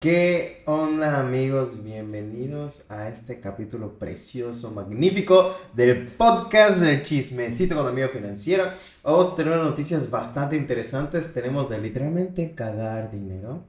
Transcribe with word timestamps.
¿Qué 0.00 0.62
onda 0.66 1.18
amigos? 1.18 1.82
Bienvenidos 1.82 2.88
a 2.88 3.08
este 3.08 3.40
capítulo 3.40 3.98
precioso, 3.98 4.70
magnífico 4.70 5.52
del 5.74 6.06
podcast 6.06 6.78
del 6.78 7.02
chismecito 7.02 7.74
con 7.74 7.84
amigo 7.84 8.08
financiero. 8.10 8.70
Vamos 9.02 9.32
a 9.32 9.34
tener 9.34 9.54
unas 9.54 9.66
noticias 9.66 10.08
bastante 10.08 10.56
interesantes. 10.56 11.34
Tenemos 11.34 11.68
de 11.68 11.80
literalmente 11.80 12.54
cagar 12.54 13.10
dinero. 13.10 13.64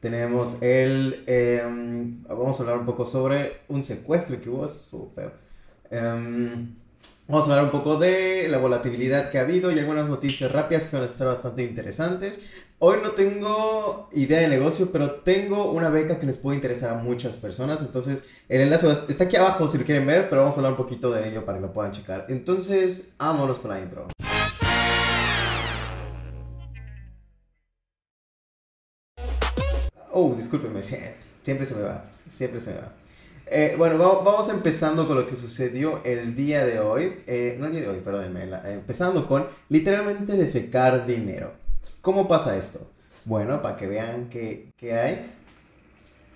Tenemos 0.00 0.60
el... 0.60 1.24
Em, 1.26 2.24
vamos 2.24 2.60
a 2.60 2.62
hablar 2.62 2.78
un 2.80 2.84
poco 2.84 3.06
sobre 3.06 3.62
un 3.68 3.82
secuestro 3.82 4.38
que 4.38 4.50
hubo, 4.50 4.66
eso 4.66 4.80
estuvo 4.80 5.10
feo. 5.14 5.32
Em, 5.90 6.74
Vamos 7.30 7.46
a 7.46 7.50
hablar 7.52 7.64
un 7.66 7.70
poco 7.70 7.96
de 7.96 8.48
la 8.48 8.58
volatilidad 8.58 9.30
que 9.30 9.38
ha 9.38 9.42
habido 9.42 9.70
y 9.70 9.78
algunas 9.78 10.08
noticias 10.08 10.50
rápidas 10.50 10.86
que 10.86 10.96
van 10.96 11.04
a 11.04 11.06
estar 11.06 11.28
bastante 11.28 11.62
interesantes. 11.62 12.40
Hoy 12.80 12.98
no 13.04 13.12
tengo 13.12 14.08
idea 14.10 14.40
de 14.40 14.48
negocio, 14.48 14.90
pero 14.90 15.20
tengo 15.20 15.70
una 15.70 15.90
beca 15.90 16.18
que 16.18 16.26
les 16.26 16.38
puede 16.38 16.56
interesar 16.56 16.90
a 16.90 16.94
muchas 16.94 17.36
personas. 17.36 17.82
Entonces, 17.82 18.24
el 18.48 18.62
enlace 18.62 18.90
está 19.08 19.24
aquí 19.24 19.36
abajo 19.36 19.68
si 19.68 19.78
lo 19.78 19.84
quieren 19.84 20.08
ver, 20.08 20.28
pero 20.28 20.40
vamos 20.40 20.56
a 20.56 20.58
hablar 20.58 20.72
un 20.72 20.76
poquito 20.76 21.12
de 21.12 21.28
ello 21.28 21.44
para 21.44 21.58
que 21.58 21.66
lo 21.66 21.72
puedan 21.72 21.92
checar. 21.92 22.26
Entonces, 22.30 23.14
vámonos 23.16 23.60
con 23.60 23.70
la 23.70 23.80
intro. 23.80 24.08
Oh, 30.10 30.34
discúlpenme, 30.36 30.82
siempre 31.42 31.64
se 31.64 31.76
me 31.76 31.82
va, 31.82 32.04
siempre 32.26 32.58
se 32.58 32.74
me 32.74 32.80
va. 32.80 32.92
Eh, 33.52 33.74
bueno, 33.76 33.98
vamos 33.98 34.48
empezando 34.48 35.08
con 35.08 35.16
lo 35.16 35.26
que 35.26 35.34
sucedió 35.34 36.00
el 36.04 36.36
día 36.36 36.64
de 36.64 36.78
hoy. 36.78 37.24
Eh, 37.26 37.56
no 37.58 37.66
el 37.66 37.72
día 37.72 37.80
de 37.80 37.88
hoy, 37.88 37.98
perdónenme. 37.98 38.44
Eh, 38.44 38.74
empezando 38.74 39.26
con 39.26 39.44
literalmente 39.68 40.34
defecar 40.34 41.04
dinero. 41.04 41.52
¿Cómo 42.00 42.28
pasa 42.28 42.56
esto? 42.56 42.88
Bueno, 43.24 43.60
para 43.60 43.76
que 43.76 43.88
vean 43.88 44.28
qué, 44.30 44.72
hay. 44.92 45.32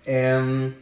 Em, 0.05 0.75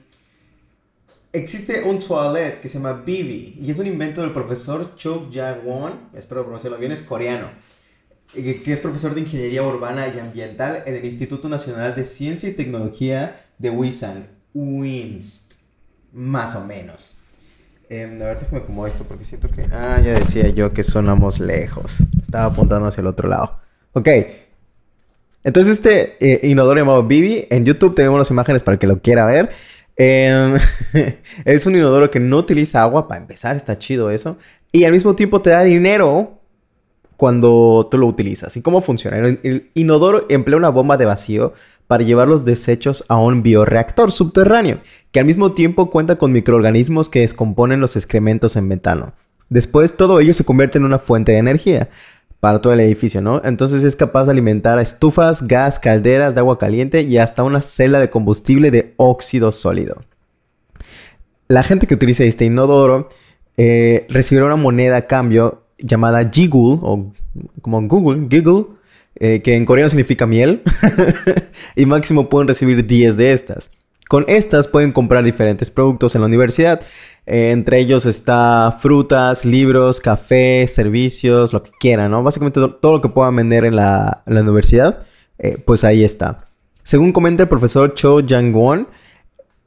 existe 1.35 1.83
un 1.83 2.01
toilet 2.01 2.63
que 2.63 2.69
se 2.69 2.79
llama 2.79 2.95
Bibi 3.05 3.59
y 3.61 3.71
es 3.71 3.79
un 3.79 3.87
invento 3.87 4.23
del 4.23 4.33
profesor 4.33 4.96
Cho 4.96 5.29
Ja-won, 5.30 6.09
espero 6.15 6.45
pronunciarlo 6.45 6.79
bien, 6.79 6.93
es 6.93 7.02
coreano, 7.02 7.51
que 8.33 8.63
es 8.73 8.80
profesor 8.80 9.15
de 9.15 9.21
Ingeniería 9.21 9.63
Urbana 9.63 10.09
y 10.09 10.19
Ambiental 10.19 10.83
en 10.87 10.95
el 10.95 11.05
Instituto 11.05 11.51
Nacional 11.51 11.95
de 11.95 12.07
Ciencia 12.07 12.49
y 12.49 12.55
Tecnología 12.55 13.45
de 13.59 13.71
Wisang, 13.71 14.27
WINST 14.55 15.52
más 16.13 16.57
o 16.57 16.65
menos. 16.65 17.18
Eh, 17.88 18.05
a 18.05 18.24
ver, 18.24 18.41
déjame 18.41 18.63
como 18.63 18.87
esto 18.87 19.05
porque 19.05 19.24
siento 19.24 19.51
que... 19.51 19.66
Ah, 19.71 20.01
ya 20.02 20.15
decía 20.15 20.49
yo 20.49 20.73
que 20.73 20.82
sonamos 20.82 21.38
lejos. 21.38 22.02
Estaba 22.21 22.46
apuntando 22.46 22.87
hacia 22.87 23.01
el 23.02 23.07
otro 23.07 23.29
lado. 23.29 23.60
Ok. 23.93 24.09
Entonces 25.45 25.74
este 25.74 26.16
eh, 26.21 26.49
inodoro 26.49 26.79
llamado 26.79 27.02
Bibi, 27.02 27.46
en 27.51 27.65
YouTube 27.65 27.95
tenemos 27.95 28.18
las 28.18 28.30
imágenes 28.30 28.63
para 28.63 28.79
que 28.79 28.87
lo 28.87 29.01
quiera 29.01 29.27
ver. 29.27 29.51
Em, 29.96 30.59
es 31.45 31.66
un 31.66 31.77
inodoro 31.77 32.10
que 32.10 32.21
no 32.21 32.38
utiliza 32.38 32.83
agua, 32.83 33.09
para 33.09 33.21
empezar, 33.21 33.57
está 33.57 33.79
chido 33.79 34.10
eso. 34.10 34.38
Y 34.71 34.85
al 34.85 34.93
mismo 34.93 35.15
tiempo 35.15 35.43
te 35.43 35.51
da 35.51 35.63
dinero 35.63 36.41
cuando 37.23 37.87
tú 37.88 37.98
lo 37.98 38.09
utilizas. 38.09 38.56
¿Y 38.56 38.62
cómo 38.62 38.80
funciona? 38.80 39.16
El 39.16 39.70
inodoro 39.74 40.26
emplea 40.28 40.59
una 40.59 40.70
bomba 40.70 40.96
de 40.96 41.04
vacío 41.04 41.52
para 41.87 42.02
llevar 42.02 42.26
los 42.26 42.45
desechos 42.45 43.04
a 43.09 43.15
un 43.15 43.45
bioreactor 43.45 44.10
subterráneo, 44.10 44.80
que 45.12 45.20
al 45.20 45.26
mismo 45.26 45.52
tiempo 45.52 45.88
cuenta 45.88 46.16
con 46.16 46.32
microorganismos 46.32 47.09
que 47.09 47.20
descomponen 47.20 47.78
los 47.78 47.95
excrementos 47.95 48.56
en 48.56 48.66
metano. 48.66 49.12
Después 49.50 49.96
todo 49.96 50.18
ello 50.18 50.34
se 50.34 50.45
convierte 50.45 50.78
en 50.78 50.84
una 50.84 50.98
fuente 50.98 51.30
de 51.30 51.38
energía 51.38 51.90
para 52.40 52.60
todo 52.60 52.73
el 52.73 52.80
edificio, 52.80 53.20
¿no? 53.20 53.40
Entonces 53.45 53.84
es 53.84 53.95
capaz 53.95 54.24
de 54.24 54.32
alimentar 54.32 54.80
a 54.80 54.82
estufas, 54.82 55.46
gas, 55.46 55.78
calderas 55.78 56.34
de 56.34 56.40
agua 56.40 56.59
caliente 56.59 57.02
y 57.02 57.18
hasta 57.18 57.45
una 57.45 57.62
celda 57.62 58.00
de 58.00 58.10
combustible 58.10 58.73
de 58.73 58.95
óxido 58.96 59.52
sólido. 59.52 60.02
La 61.46 61.62
gente 61.62 61.87
que 61.87 61.95
utiliza 61.95 62.24
este 62.24 62.46
inodoro 62.46 63.10
eh, 63.56 64.06
recibirá 64.09 64.47
una 64.47 64.56
moneda 64.56 64.97
a 64.97 65.06
cambio 65.06 65.62
llamada 65.83 66.28
Jiggle, 66.33 66.79
o 66.81 67.12
como 67.61 67.83
Google, 67.83 68.27
eh, 69.17 69.43
que 69.43 69.55
en 69.55 69.67
coreano 69.67 69.91
significa 69.91 70.27
miel, 70.27 70.62
y 71.77 71.87
máximo 71.87 72.29
pueden 72.29 72.49
recibir 72.49 72.87
10 72.87 73.17
de 73.17 73.33
estas. 73.33 73.71
Con 74.09 74.25
estas 74.29 74.67
pueden 74.67 74.93
comprar 74.93 75.25
diferentes 75.25 75.71
productos 75.71 76.15
en 76.15 76.21
la 76.21 76.27
universidad. 76.27 76.83
Eh, 77.25 77.51
entre 77.51 77.79
ellos 77.79 78.05
está 78.05 78.77
frutas, 78.79 79.45
libros, 79.45 80.01
café, 80.01 80.67
servicios, 80.69 81.53
lo 81.53 81.62
que 81.62 81.71
quieran, 81.81 82.11
¿no? 82.11 82.23
Básicamente 82.23 82.61
todo 82.61 82.93
lo 82.93 83.01
que 83.01 83.09
puedan 83.09 83.37
vender 83.37 83.65
en 83.65 83.77
la, 83.77 84.23
universidad, 84.27 85.05
eh, 85.39 85.56
pues 85.65 85.85
ahí 85.85 86.05
está. 86.05 86.49
Según 86.83 87.12
comenta 87.12 87.45
el 87.45 87.49
profesor 87.49 87.95
Cho 87.95 88.21
Jang-won, 88.21 88.89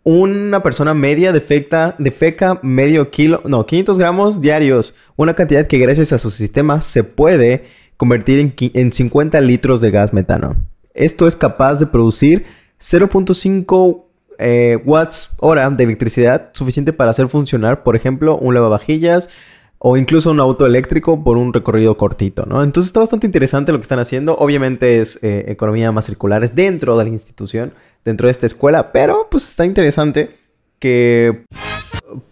una 0.05 0.61
persona 0.61 0.93
media 0.93 1.33
defecta, 1.33 1.95
defeca 1.97 2.59
medio 2.61 3.09
kilo, 3.09 3.41
no, 3.43 3.65
500 3.65 3.97
gramos 3.97 4.39
diarios, 4.39 4.93
una 5.15 5.33
cantidad 5.33 5.65
que 5.65 5.79
gracias 5.79 6.13
a 6.13 6.19
su 6.19 6.29
sistema 6.29 6.83
se 6.83 7.03
puede 7.03 7.65
convertir 7.97 8.53
en, 8.75 8.93
50 8.93 9.41
litros 9.41 9.81
de 9.81 9.89
gas 9.89 10.13
metano. 10.13 10.55
Esto 10.93 11.27
es 11.27 11.35
capaz 11.35 11.79
de 11.79 11.87
producir 11.87 12.45
0.5 12.79 14.03
eh, 14.37 14.77
watts 14.85 15.37
hora 15.39 15.67
de 15.71 15.83
electricidad 15.83 16.49
suficiente 16.53 16.93
para 16.93 17.09
hacer 17.09 17.27
funcionar, 17.27 17.81
por 17.81 17.95
ejemplo, 17.95 18.37
un 18.37 18.53
lavavajillas 18.53 19.31
o 19.79 19.97
incluso 19.97 20.29
un 20.29 20.39
auto 20.39 20.67
eléctrico 20.67 21.23
por 21.23 21.37
un 21.37 21.51
recorrido 21.51 21.97
cortito, 21.97 22.45
¿no? 22.45 22.63
Entonces 22.63 22.89
está 22.89 22.99
bastante 22.99 23.25
interesante 23.25 23.71
lo 23.71 23.79
que 23.79 23.83
están 23.83 23.99
haciendo. 23.99 24.35
Obviamente 24.35 24.99
es 24.99 25.19
eh, 25.23 25.45
economía 25.47 25.91
más 25.91 26.05
circular, 26.05 26.43
es 26.43 26.53
dentro 26.53 26.95
de 26.97 27.05
la 27.05 27.09
institución, 27.09 27.73
dentro 28.05 28.27
de 28.27 28.31
esta 28.31 28.45
escuela, 28.45 28.91
pero 28.91 29.27
pues 29.29 29.49
está 29.49 29.65
interesante 29.65 30.37
que 30.79 31.43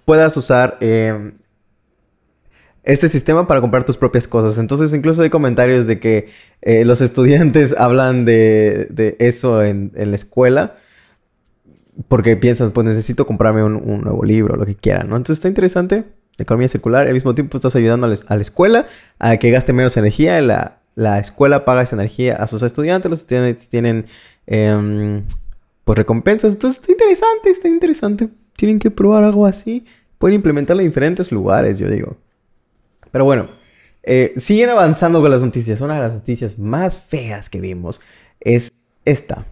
puedas 0.05 0.37
usar 0.37 0.77
eh, 0.79 1.33
este 2.83 3.09
sistema 3.09 3.47
para 3.47 3.61
comprar 3.61 3.85
tus 3.85 3.97
propias 3.97 4.27
cosas. 4.27 4.57
Entonces, 4.57 4.93
incluso 4.93 5.23
hay 5.23 5.29
comentarios 5.29 5.87
de 5.87 5.99
que 5.99 6.29
eh, 6.61 6.85
los 6.85 7.01
estudiantes 7.01 7.75
hablan 7.77 8.23
de, 8.25 9.15
eso 9.19 9.63
en, 9.63 9.91
la 9.95 10.15
escuela 10.15 10.75
porque 12.07 12.35
piensan, 12.37 12.71
pues 12.71 12.87
necesito 12.87 13.25
comprarme 13.25 13.63
un, 13.63 14.01
nuevo 14.01 14.23
libro, 14.23 14.55
lo 14.55 14.65
que 14.65 14.75
quieran, 14.75 15.09
¿no? 15.09 15.15
Entonces 15.15 15.37
está 15.37 15.47
interesante, 15.47 16.05
economía 16.39 16.67
circular, 16.67 17.05
al 17.05 17.13
mismo 17.13 17.35
tiempo 17.35 17.57
estás 17.57 17.75
ayudando 17.75 18.07
a 18.07 18.35
la 18.35 18.41
escuela 18.41 18.87
a 19.19 19.37
que 19.37 19.51
gaste 19.51 19.73
menos 19.73 19.95
energía, 19.95 20.41
la, 20.41 20.79
la 20.95 21.19
escuela 21.19 21.65
paga 21.65 21.83
esa 21.83 21.95
energía 21.95 22.35
a 22.35 22.47
sus 22.47 22.63
estudiantes, 22.63 23.11
los 23.11 23.21
estudiantes 23.21 23.67
tienen 23.69 24.05
em, 24.47 25.23
pues 25.83 25.97
recompensas, 25.97 26.53
entonces 26.53 26.79
está 26.81 26.91
interesante, 26.91 27.49
está 27.49 27.67
interesante, 27.67 28.29
tienen 28.55 28.79
que 28.79 28.91
probar 28.91 29.23
algo 29.23 29.45
así, 29.45 29.85
pueden 30.17 30.35
implementarlo 30.35 30.81
en 30.81 30.89
diferentes 30.89 31.31
lugares, 31.31 31.79
yo 31.79 31.89
digo. 31.89 32.17
Pero 33.11 33.25
bueno, 33.25 33.49
eh, 34.03 34.33
siguen 34.35 34.69
avanzando 34.69 35.21
con 35.21 35.31
las 35.31 35.41
noticias. 35.41 35.79
Una 35.81 35.95
de 35.95 36.01
las 36.01 36.13
noticias 36.13 36.59
más 36.59 36.99
feas 36.99 37.49
que 37.49 37.61
vimos 37.61 38.01
es 38.39 38.71
esta. 39.05 39.45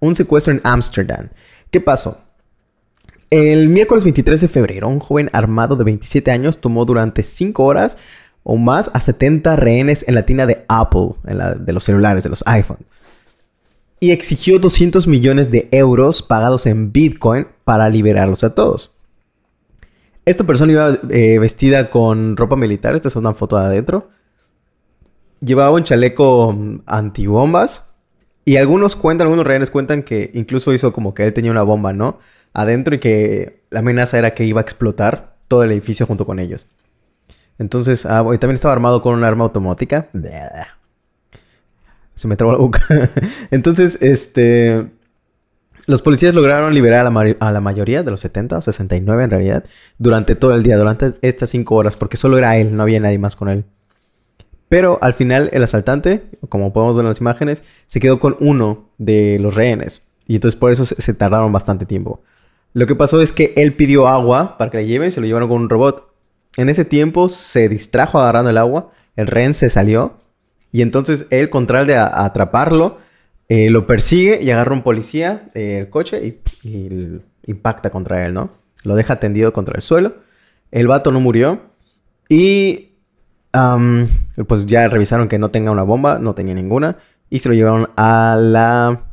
Un 0.00 0.14
secuestro 0.14 0.52
en 0.52 0.60
Ámsterdam. 0.64 1.30
¿Qué 1.70 1.80
pasó? 1.80 2.20
El 3.30 3.68
miércoles 3.68 4.04
23 4.04 4.42
de 4.42 4.48
febrero, 4.48 4.88
un 4.88 5.00
joven 5.00 5.30
armado 5.32 5.76
de 5.76 5.84
27 5.84 6.30
años 6.30 6.60
tomó 6.60 6.84
durante 6.84 7.22
5 7.22 7.64
horas 7.64 7.98
o 8.42 8.56
más 8.56 8.90
a 8.92 9.00
70 9.00 9.56
rehenes 9.56 10.06
en 10.06 10.14
la 10.14 10.26
tienda 10.26 10.46
de 10.46 10.64
Apple, 10.68 11.14
en 11.26 11.38
la, 11.38 11.54
de 11.54 11.72
los 11.72 11.84
celulares, 11.84 12.22
de 12.22 12.28
los 12.28 12.44
iPhone. 12.46 12.78
Y 14.04 14.10
exigió 14.10 14.58
200 14.58 15.06
millones 15.06 15.50
de 15.50 15.66
euros 15.72 16.20
pagados 16.20 16.66
en 16.66 16.92
Bitcoin 16.92 17.46
para 17.64 17.88
liberarlos 17.88 18.44
a 18.44 18.54
todos. 18.54 18.94
Esta 20.26 20.44
persona 20.44 20.72
iba 20.72 20.98
eh, 21.08 21.38
vestida 21.38 21.88
con 21.88 22.36
ropa 22.36 22.54
militar. 22.54 22.94
Esta 22.94 23.08
es 23.08 23.16
una 23.16 23.32
foto 23.32 23.56
de 23.56 23.64
adentro. 23.64 24.10
Llevaba 25.40 25.70
un 25.70 25.84
chaleco 25.84 26.54
antibombas. 26.84 27.94
Y 28.44 28.58
algunos 28.58 28.94
cuentan, 28.94 29.28
algunos 29.28 29.46
rehenes 29.46 29.70
cuentan 29.70 30.02
que 30.02 30.30
incluso 30.34 30.74
hizo 30.74 30.92
como 30.92 31.14
que 31.14 31.24
él 31.24 31.32
tenía 31.32 31.50
una 31.50 31.62
bomba, 31.62 31.94
¿no? 31.94 32.18
Adentro 32.52 32.96
y 32.96 32.98
que 32.98 33.64
la 33.70 33.78
amenaza 33.78 34.18
era 34.18 34.34
que 34.34 34.44
iba 34.44 34.60
a 34.60 34.64
explotar 34.64 35.38
todo 35.48 35.62
el 35.62 35.72
edificio 35.72 36.04
junto 36.04 36.26
con 36.26 36.40
ellos. 36.40 36.68
Entonces, 37.58 38.04
ah, 38.04 38.22
también 38.38 38.56
estaba 38.56 38.74
armado 38.74 39.00
con 39.00 39.14
un 39.14 39.24
arma 39.24 39.44
automática. 39.44 40.10
Se 42.14 42.28
me 42.28 42.36
trabó 42.36 42.52
la 42.52 42.58
boca. 42.58 43.10
Entonces, 43.50 43.98
este. 44.00 44.86
Los 45.86 46.00
policías 46.00 46.34
lograron 46.34 46.72
liberar 46.72 47.00
a 47.00 47.50
la, 47.50 47.60
mayoría 47.60 48.02
de 48.02 48.10
los 48.10 48.20
70, 48.20 48.58
69 48.62 49.24
en 49.24 49.30
realidad, 49.30 49.64
durante 49.98 50.34
todo 50.34 50.54
el 50.54 50.62
día, 50.62 50.78
durante 50.78 51.12
estas 51.20 51.50
5 51.50 51.74
horas, 51.74 51.96
porque 51.96 52.16
solo 52.16 52.38
era 52.38 52.56
él, 52.56 52.74
no 52.74 52.82
había 52.82 53.00
nadie 53.00 53.18
más 53.18 53.36
con 53.36 53.50
él. 53.50 53.66
Pero 54.70 54.98
al 55.02 55.12
final 55.12 55.50
el 55.52 55.62
asaltante, 55.62 56.22
como 56.48 56.72
podemos 56.72 56.96
ver 56.96 57.04
en 57.04 57.10
las 57.10 57.20
imágenes, 57.20 57.64
se 57.86 58.00
quedó 58.00 58.18
con 58.18 58.36
uno 58.40 58.88
de 58.96 59.38
los 59.38 59.54
rehenes. 59.54 60.08
Y 60.26 60.36
entonces 60.36 60.58
por 60.58 60.72
eso 60.72 60.86
se, 60.86 61.14
tardaron 61.14 61.52
bastante 61.52 61.84
tiempo. 61.84 62.22
Lo 62.72 62.86
que 62.86 62.96
pasó 62.96 63.20
es 63.20 63.32
que 63.32 63.52
él 63.56 63.74
pidió 63.74 64.08
agua 64.08 64.56
para 64.56 64.70
que 64.70 64.78
le 64.78 64.86
lleven 64.86 65.08
y 65.08 65.12
se 65.12 65.20
lo 65.20 65.26
llevaron 65.26 65.48
con 65.48 65.60
un 65.60 65.68
robot. 65.68 66.12
En 66.56 66.70
ese 66.70 66.84
tiempo 66.84 67.28
se 67.28 67.68
distrajo 67.68 68.18
agarrando 68.18 68.50
el 68.50 68.58
agua, 68.58 68.90
el 69.16 69.26
rehén 69.26 69.54
se 69.54 69.68
salió 69.68 70.14
y 70.74 70.82
entonces 70.82 71.26
él, 71.30 71.50
con 71.50 71.66
de 71.66 71.96
atraparlo, 71.96 72.98
Eh, 73.48 73.70
lo 73.70 73.86
persigue 73.86 74.42
y 74.42 74.50
agarra 74.50 74.72
un 74.72 74.82
policía 74.82 75.50
eh, 75.54 75.78
el 75.78 75.88
coche 75.90 76.40
y, 76.64 77.20
impacta 77.46 77.90
contra 77.90 78.26
él, 78.26 78.34
¿no? 78.34 78.50
Lo 78.82 78.96
deja 78.96 79.20
tendido 79.20 79.52
contra 79.52 79.76
el 79.76 79.82
suelo. 79.82 80.14
El 80.72 80.88
vato 80.88 81.12
no 81.12 81.20
murió. 81.20 81.60
Y 82.28 82.94
pues 84.48 84.66
ya 84.66 84.88
revisaron 84.88 85.28
que 85.28 85.38
no 85.38 85.50
tenga 85.50 85.70
una 85.70 85.84
bomba, 85.84 86.18
no 86.18 86.34
tenía 86.34 86.54
ninguna. 86.54 86.96
Y 87.30 87.38
se 87.38 87.48
lo 87.50 87.54
llevaron 87.54 87.90
a 87.96 88.36
la, 88.40 89.04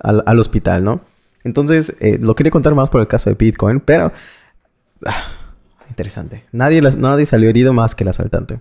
al, 0.00 0.40
hospital, 0.40 0.82
¿no? 0.82 1.02
Entonces, 1.44 1.94
eh, 2.00 2.18
lo 2.20 2.34
quería 2.34 2.50
contar 2.50 2.74
más 2.74 2.90
por 2.90 3.00
el 3.00 3.06
caso 3.06 3.30
de 3.30 3.36
Bitcoin, 3.36 3.78
pero... 3.78 4.10
Ah, 5.04 5.26
interesante. 5.88 6.42
Nadie, 6.50 6.80
nadie 6.80 7.26
salió 7.26 7.48
herido 7.48 7.72
más 7.72 7.94
que 7.94 8.02
el 8.02 8.08
asaltante. 8.08 8.58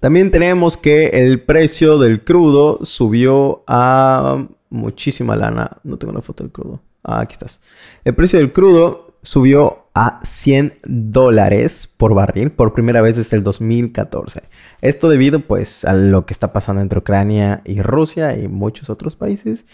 También 0.00 0.30
tenemos 0.30 0.76
que 0.76 1.08
el 1.08 1.42
precio 1.42 1.98
del 1.98 2.24
crudo 2.24 2.78
subió 2.82 3.62
a 3.66 4.46
muchísima 4.70 5.36
lana. 5.36 5.78
No 5.84 5.98
tengo 5.98 6.12
una 6.12 6.22
foto 6.22 6.42
del 6.42 6.52
crudo. 6.52 6.80
Ah, 7.04 7.20
aquí 7.20 7.32
estás. 7.32 7.60
El 8.04 8.14
precio 8.14 8.38
del 8.38 8.52
crudo 8.52 9.14
subió 9.22 9.84
a 9.94 10.20
100 10.22 10.78
dólares 10.84 11.88
por 11.96 12.14
barril 12.14 12.50
por 12.50 12.72
primera 12.72 13.02
vez 13.02 13.16
desde 13.16 13.36
el 13.36 13.42
2014. 13.42 14.42
Esto 14.80 15.08
debido 15.08 15.40
pues 15.40 15.84
a 15.84 15.92
lo 15.92 16.24
que 16.24 16.32
está 16.32 16.52
pasando 16.52 16.80
entre 16.80 17.00
Ucrania 17.00 17.60
y 17.66 17.82
Rusia 17.82 18.36
y 18.38 18.48
muchos 18.48 18.88
otros 18.88 19.16
países. 19.16 19.66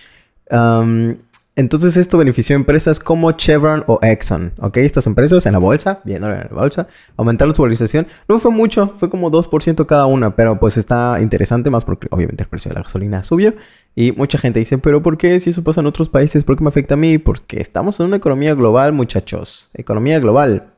Entonces 1.59 1.97
esto 1.97 2.19
benefició 2.19 2.55
a 2.55 2.59
empresas 2.59 3.01
como 3.01 3.33
Chevron 3.33 3.83
o 3.87 3.99
Exxon, 4.03 4.53
¿ok? 4.61 4.77
Estas 4.77 5.07
empresas 5.07 5.47
en 5.47 5.53
la 5.53 5.59
bolsa, 5.59 6.03
viendo 6.05 6.31
en 6.31 6.41
la 6.41 6.49
bolsa, 6.51 6.87
aumentaron 7.17 7.55
su 7.55 7.63
valorización. 7.63 8.07
No 8.29 8.39
fue 8.39 8.51
mucho, 8.51 8.95
fue 8.99 9.09
como 9.09 9.31
2% 9.31 9.87
cada 9.87 10.05
una, 10.05 10.37
pero 10.37 10.61
pues 10.61 10.77
está 10.77 11.17
interesante 11.19 11.71
más 11.71 11.87
porque 11.87 12.09
obviamente 12.11 12.43
el 12.43 12.49
precio 12.51 12.69
de 12.69 12.75
la 12.75 12.83
gasolina 12.83 13.23
subió. 13.23 13.55
Y 13.95 14.13
mucha 14.13 14.37
gente 14.37 14.61
dice, 14.61 14.77
pero 14.77 15.03
¿por 15.03 15.17
qué 15.17 15.41
si 15.41 15.49
eso 15.49 15.65
pasa 15.65 15.81
en 15.81 15.87
otros 15.87 16.11
países? 16.11 16.45
¿Por 16.45 16.59
qué 16.59 16.63
me 16.63 16.69
afecta 16.69 16.93
a 16.93 16.99
mí? 16.99 17.17
Porque 17.17 17.59
estamos 17.59 17.99
en 18.01 18.07
una 18.07 18.17
economía 18.17 18.55
global, 18.55 18.93
muchachos. 18.93 19.71
Economía 19.73 20.21
global. 20.21 20.76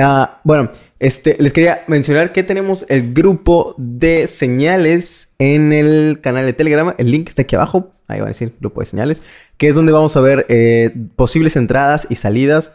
Ah, 0.00 0.40
bueno, 0.44 0.70
este, 0.98 1.36
les 1.38 1.52
quería 1.52 1.84
mencionar 1.86 2.32
que 2.32 2.42
tenemos 2.42 2.84
el 2.88 3.12
grupo 3.12 3.74
de 3.78 4.26
señales 4.26 5.34
en 5.38 5.72
el 5.72 6.20
canal 6.20 6.46
de 6.46 6.52
Telegram. 6.52 6.94
El 6.98 7.10
link 7.10 7.28
está 7.28 7.42
aquí 7.42 7.54
abajo. 7.54 7.92
Ahí 8.08 8.18
van 8.20 8.28
a 8.28 8.30
decir 8.30 8.54
grupo 8.60 8.80
de 8.80 8.86
señales. 8.86 9.22
Que 9.56 9.68
es 9.68 9.74
donde 9.74 9.92
vamos 9.92 10.16
a 10.16 10.20
ver 10.20 10.46
eh, 10.48 10.94
posibles 11.16 11.56
entradas 11.56 12.06
y 12.10 12.16
salidas 12.16 12.72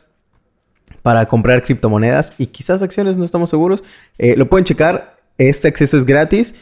para 1.02 1.28
comprar 1.28 1.64
criptomonedas 1.64 2.34
y 2.38 2.48
quizás 2.48 2.82
acciones, 2.82 3.18
no 3.18 3.26
estamos 3.26 3.50
seguros. 3.50 3.84
Eh, 4.18 4.36
lo 4.38 4.50
pueden 4.50 4.66
checar. 4.66 5.18
Este 5.38 5.68
acceso 5.68 5.98
es 5.98 6.06
gratis. 6.06 6.56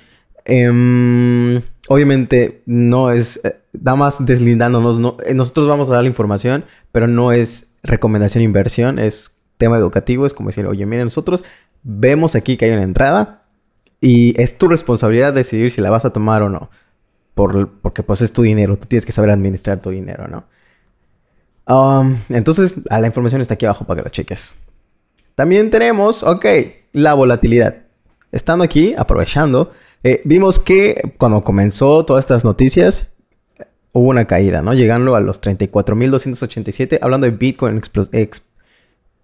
Em, 0.45 1.61
obviamente 1.89 2.61
no 2.65 3.11
es, 3.11 3.41
eh, 3.43 3.55
más 3.73 4.25
deslindándonos. 4.25 4.99
nosotros 4.99 5.67
vamos 5.67 5.89
a 5.89 5.93
dar 5.93 6.03
la 6.03 6.09
información, 6.09 6.65
pero 6.91 7.07
no 7.07 7.31
es 7.31 7.73
recomendación 7.83 8.43
inversión, 8.43 8.99
es 8.99 9.36
tema 9.57 9.77
educativo, 9.77 10.25
es 10.25 10.33
como 10.33 10.49
decir, 10.49 10.65
oye, 10.65 10.85
miren, 10.85 11.05
nosotros 11.05 11.43
vemos 11.83 12.35
aquí 12.35 12.57
que 12.57 12.65
hay 12.65 12.71
una 12.71 12.83
entrada 12.83 13.43
y 14.01 14.39
es 14.41 14.57
tu 14.57 14.67
responsabilidad 14.67 15.33
decidir 15.33 15.71
si 15.71 15.81
la 15.81 15.89
vas 15.89 16.05
a 16.05 16.11
tomar 16.11 16.41
o 16.41 16.49
no. 16.49 16.69
Por, 17.33 17.69
porque 17.81 18.03
pues 18.03 18.21
es 18.21 18.33
tu 18.33 18.41
dinero, 18.41 18.77
tú 18.77 18.87
tienes 18.87 19.05
que 19.05 19.11
saber 19.11 19.29
administrar 19.29 19.79
tu 19.81 19.91
dinero, 19.91 20.27
¿no? 20.27 20.45
Um, 21.67 22.17
entonces, 22.29 22.75
la 22.89 23.05
información 23.05 23.41
está 23.41 23.55
aquí 23.55 23.65
abajo 23.65 23.85
para 23.85 24.01
que 24.01 24.05
la 24.05 24.11
cheques. 24.11 24.55
También 25.35 25.69
tenemos, 25.69 26.23
ok, 26.23 26.45
la 26.93 27.13
volatilidad. 27.13 27.83
Estando 28.31 28.63
aquí, 28.63 28.95
aprovechando, 28.97 29.71
eh, 30.03 30.21
vimos 30.25 30.59
que 30.59 31.13
cuando 31.17 31.43
comenzó 31.43 32.05
todas 32.05 32.23
estas 32.23 32.43
noticias, 32.43 33.07
hubo 33.91 34.09
una 34.09 34.25
caída, 34.25 34.61
¿no? 34.61 34.73
Llegando 34.73 35.15
a 35.15 35.19
los 35.19 35.41
34.287, 35.41 36.99
hablando 37.01 37.25
de 37.25 37.31
Bitcoin 37.31 37.81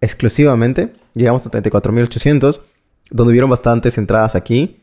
exclusivamente. 0.04 0.94
Llegamos 1.16 1.46
a 1.48 1.52
34.800, 1.52 2.62
donde 3.10 3.32
hubieron 3.32 3.50
bastantes 3.50 3.98
entradas 3.98 4.36
aquí. 4.36 4.82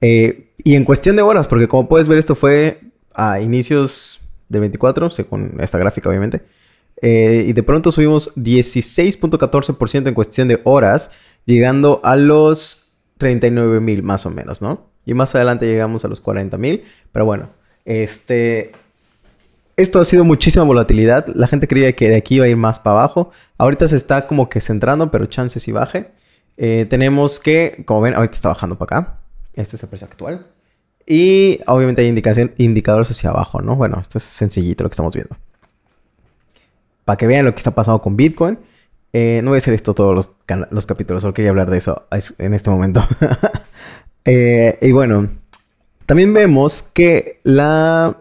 Eh, 0.00 0.50
y 0.62 0.76
en 0.76 0.84
cuestión 0.84 1.16
de 1.16 1.22
horas, 1.22 1.46
porque 1.46 1.68
como 1.68 1.88
puedes 1.88 2.08
ver, 2.08 2.18
esto 2.18 2.34
fue 2.34 2.80
a 3.12 3.40
inicios 3.40 4.20
del 4.48 4.60
24, 4.60 5.10
según 5.10 5.56
esta 5.60 5.78
gráfica, 5.78 6.08
obviamente. 6.08 6.42
Eh, 7.02 7.46
y 7.48 7.52
de 7.52 7.62
pronto 7.62 7.90
subimos 7.90 8.34
16.14% 8.36 10.06
en 10.06 10.14
cuestión 10.14 10.48
de 10.48 10.60
horas, 10.64 11.10
llegando 11.46 12.00
a 12.04 12.14
los 12.16 12.92
39.000 13.18 14.02
más 14.02 14.24
o 14.26 14.30
menos, 14.30 14.62
¿no? 14.62 14.88
Y 15.04 15.14
más 15.14 15.34
adelante 15.34 15.66
llegamos 15.66 16.04
a 16.04 16.08
los 16.08 16.22
40.000. 16.22 16.82
Pero 17.10 17.24
bueno, 17.24 17.50
este, 17.84 18.72
esto 19.80 19.98
ha 19.98 20.04
sido 20.04 20.24
muchísima 20.24 20.64
volatilidad. 20.64 21.26
La 21.34 21.48
gente 21.48 21.66
creía 21.66 21.94
que 21.94 22.08
de 22.08 22.16
aquí 22.16 22.36
iba 22.36 22.44
a 22.44 22.48
ir 22.48 22.56
más 22.56 22.78
para 22.78 22.98
abajo. 22.98 23.30
Ahorita 23.58 23.88
se 23.88 23.96
está 23.96 24.26
como 24.26 24.48
que 24.48 24.60
centrando, 24.60 25.10
pero 25.10 25.26
chances 25.26 25.66
y 25.68 25.72
baje. 25.72 26.10
Eh, 26.56 26.86
tenemos 26.88 27.40
que, 27.40 27.82
como 27.86 28.02
ven, 28.02 28.14
ahorita 28.14 28.34
está 28.34 28.48
bajando 28.48 28.76
para 28.76 28.98
acá. 28.98 29.18
Este 29.54 29.76
es 29.76 29.82
el 29.82 29.88
precio 29.88 30.06
actual. 30.06 30.46
Y 31.06 31.60
obviamente 31.66 32.02
hay 32.02 32.08
indicación, 32.08 32.52
indicadores 32.58 33.10
hacia 33.10 33.30
abajo, 33.30 33.62
¿no? 33.62 33.76
Bueno, 33.76 33.98
esto 34.00 34.18
es 34.18 34.24
sencillito 34.24 34.84
lo 34.84 34.90
que 34.90 34.94
estamos 34.94 35.14
viendo. 35.14 35.36
Para 37.04 37.16
que 37.16 37.26
vean 37.26 37.46
lo 37.46 37.52
que 37.52 37.58
está 37.58 37.70
pasando 37.72 38.00
con 38.00 38.16
Bitcoin. 38.16 38.58
Eh, 39.12 39.40
no 39.42 39.50
voy 39.50 39.56
a 39.56 39.58
hacer 39.58 39.74
esto 39.74 39.94
todos 39.94 40.14
los, 40.14 40.30
los, 40.70 40.86
capítulos, 40.86 41.22
solo 41.22 41.34
quería 41.34 41.50
hablar 41.50 41.68
de 41.68 41.78
eso 41.78 42.06
en 42.38 42.54
este 42.54 42.70
momento. 42.70 43.04
Eh, 44.26 44.78
y 44.82 44.92
bueno, 44.92 45.30
también 46.04 46.34
vemos 46.34 46.82
que 46.82 47.40
la 47.42 48.19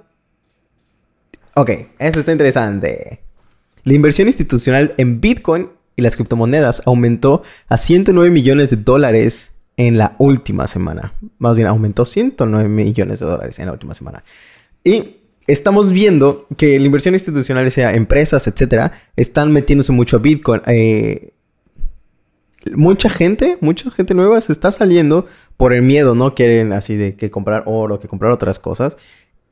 Ok, 1.60 1.72
eso 2.00 2.22
está 2.22 2.32
interesante. 2.32 3.20
La 3.84 3.94
inversión 3.94 4.30
institucional 4.30 4.94
en 4.96 5.20
Bitcoin 5.20 5.68
y 5.98 6.02
las 6.02 6.16
criptomonedas 6.16 6.82
aumentó 6.86 7.44
a 7.68 7.78
109 7.78 8.30
millones 8.30 8.70
de 8.70 8.78
dólares 8.78 9.58
en 9.76 9.98
la 9.98 10.16
última 10.20 10.68
semana. 10.68 11.16
Más 11.38 11.58
bien, 11.58 11.68
aumentó 11.68 12.06
109 12.06 12.70
millones 12.70 13.20
de 13.20 13.26
dólares 13.26 13.60
en 13.60 13.66
la 13.66 13.74
última 13.74 13.94
semana. 13.94 14.24
Y 14.86 15.18
estamos 15.48 15.92
viendo 15.92 16.48
que 16.56 16.80
la 16.80 16.86
inversión 16.86 17.14
institucional, 17.14 17.70
sea 17.72 17.94
empresas, 17.94 18.48
etcétera, 18.48 18.94
están 19.18 19.52
metiéndose 19.52 19.92
mucho 19.92 20.16
a 20.16 20.20
Bitcoin. 20.22 20.62
Eh, 20.66 21.34
mucha 22.74 23.10
gente, 23.10 23.58
mucha 23.60 23.92
gente 23.92 24.14
nueva 24.14 24.40
se 24.40 24.54
está 24.54 24.72
saliendo 24.72 25.26
por 25.58 25.74
el 25.74 25.82
miedo, 25.82 26.16
¿no? 26.16 26.36
Quieren 26.36 26.72
así 26.72 26.96
de 26.96 27.18
que 27.18 27.30
comprar 27.30 27.64
oro, 27.66 28.00
que 28.00 28.08
comprar 28.08 28.32
otras 28.32 28.60
cosas. 28.60 28.96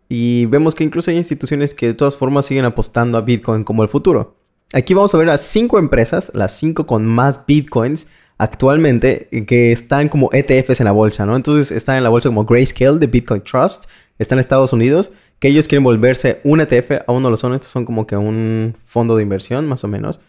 Y 0.09 0.45
vemos 0.45 0.75
que 0.75 0.83
incluso 0.83 1.11
hay 1.11 1.17
instituciones 1.17 1.73
que 1.73 1.87
de 1.87 1.93
todas 1.93 2.15
formas 2.15 2.45
siguen 2.45 2.65
apostando 2.65 3.17
a 3.17 3.21
Bitcoin 3.21 3.63
como 3.63 3.83
el 3.83 3.89
futuro. 3.89 4.35
Aquí 4.73 4.93
vamos 4.93 5.13
a 5.13 5.17
ver 5.17 5.29
a 5.29 5.37
cinco 5.37 5.79
empresas, 5.79 6.31
las 6.33 6.57
cinco 6.57 6.85
con 6.85 7.05
más 7.05 7.45
Bitcoins 7.45 8.07
actualmente, 8.37 9.29
que 9.47 9.71
están 9.71 10.09
como 10.09 10.29
ETFs 10.31 10.81
en 10.81 10.85
la 10.85 10.91
bolsa, 10.91 11.25
¿no? 11.25 11.35
Entonces 11.35 11.71
están 11.71 11.97
en 11.97 12.03
la 12.03 12.09
bolsa 12.09 12.29
como 12.29 12.45
Grayscale 12.45 12.99
de 12.99 13.07
Bitcoin 13.07 13.41
Trust, 13.41 13.85
están 14.19 14.37
en 14.37 14.41
Estados 14.41 14.73
Unidos, 14.73 15.11
que 15.39 15.47
ellos 15.47 15.67
quieren 15.67 15.83
volverse 15.83 16.41
un 16.43 16.61
ETF, 16.61 17.03
aún 17.07 17.23
no 17.23 17.29
lo 17.29 17.37
son, 17.37 17.53
estos 17.53 17.71
son 17.71 17.85
como 17.85 18.07
que 18.07 18.17
un 18.17 18.75
fondo 18.85 19.15
de 19.15 19.23
inversión, 19.23 19.67
más 19.67 19.83
o 19.83 19.87
menos. 19.87 20.19